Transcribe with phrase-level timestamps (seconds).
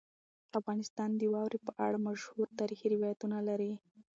[0.59, 3.71] افغانستان د واورې په اړه مشهور تاریخي روایتونه لري.